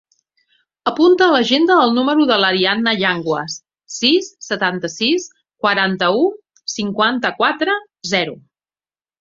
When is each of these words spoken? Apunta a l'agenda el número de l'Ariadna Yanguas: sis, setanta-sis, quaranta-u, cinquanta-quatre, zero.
Apunta 0.91 1.25
a 1.25 1.33
l'agenda 1.33 1.75
el 1.81 1.93
número 1.97 2.25
de 2.31 2.37
l'Ariadna 2.43 2.93
Yanguas: 3.01 3.57
sis, 3.97 4.31
setanta-sis, 4.47 5.29
quaranta-u, 5.67 6.27
cinquanta-quatre, 6.81 7.81
zero. 8.15 8.39